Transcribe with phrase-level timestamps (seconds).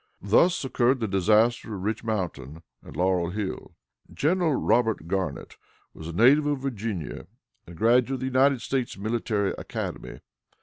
[0.23, 3.75] Thus occurred the disaster of Rich Mountain and Laurel Hill.
[4.11, 5.57] General Robert Garnett
[5.93, 7.27] was a native of Virginia,
[7.67, 10.21] and a graduate of the United States Military Academy.